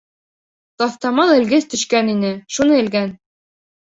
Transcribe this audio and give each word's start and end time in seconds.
Таҫтамал 0.83 1.33
элгес 1.35 1.69
төшкән 1.75 2.11
ине, 2.17 2.33
шуны 2.57 2.81
элгән. 2.85 3.15